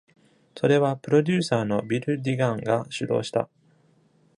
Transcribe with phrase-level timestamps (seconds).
[0.57, 3.47] それは、プロデューサーのビル・デュガンが主導した。